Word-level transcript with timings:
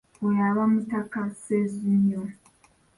Oyo 0.25 0.41
aba 0.49 0.63
mutaka 0.73 1.19
Ssezinnyo. 1.31 2.21